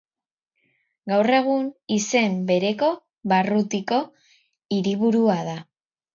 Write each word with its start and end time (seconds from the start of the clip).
Gaur 1.11 1.29
egun 1.39 1.67
izen 1.97 2.39
bereko 2.47 2.91
barrutiko 3.35 4.01
hiriburua 4.79 5.39
da. 5.53 5.57